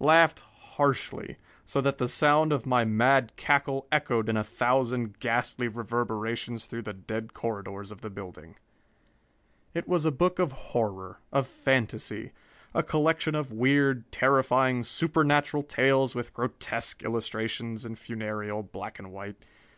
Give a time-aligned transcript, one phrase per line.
[0.00, 5.66] Laughed harshly, so that the sound of my mad cackle echoed in a thousand ghastly
[5.66, 8.56] reverberations through the dead corridors of the building.
[9.72, 12.32] It was a book of horror, of fantasy.
[12.74, 19.42] A collection of weird, terrifying, supernatural tales with grotesque illustrations in funereal black and white.